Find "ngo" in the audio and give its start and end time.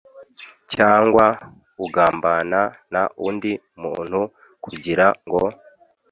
5.25-5.41